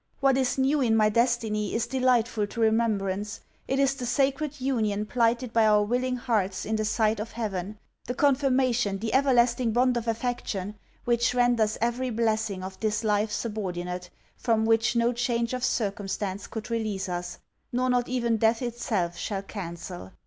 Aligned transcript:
What 0.19 0.35
is 0.35 0.57
new 0.57 0.81
in 0.81 0.95
my 0.95 1.09
destiny 1.09 1.75
is 1.75 1.85
delightful 1.85 2.47
to 2.47 2.59
remembrance: 2.59 3.39
it 3.67 3.77
is 3.77 3.93
the 3.93 4.07
sacred 4.07 4.59
union 4.59 5.05
plighted 5.05 5.53
by 5.53 5.67
our 5.67 5.83
willing 5.83 6.15
hearts 6.15 6.65
in 6.65 6.75
the 6.75 6.85
sight 6.85 7.19
of 7.19 7.33
heaven, 7.33 7.77
the 8.07 8.15
confirmation 8.15 8.97
the 8.97 9.13
everlasting 9.13 9.73
bond 9.73 9.97
of 9.97 10.07
affection, 10.07 10.73
which 11.05 11.35
renders 11.35 11.77
every 11.81 12.09
blessing 12.09 12.63
of 12.63 12.79
this 12.79 13.03
life 13.03 13.29
subordinate, 13.31 14.09
from 14.37 14.65
which 14.65 14.95
no 14.95 15.13
change 15.13 15.53
of 15.53 15.63
circumstance 15.63 16.47
could 16.47 16.71
release 16.71 17.07
us, 17.07 17.37
nor 17.71 17.87
not 17.87 18.09
even 18.09 18.37
death 18.37 18.63
itself 18.63 19.15
shall 19.15 19.43
cancel. 19.43 20.13